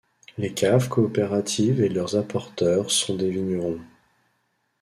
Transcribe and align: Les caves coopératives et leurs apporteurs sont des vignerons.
Les 0.39 0.51
caves 0.51 0.87
coopératives 0.89 1.79
et 1.79 1.87
leurs 1.89 2.15
apporteurs 2.15 2.89
sont 2.89 3.15
des 3.15 3.29
vignerons. 3.29 3.79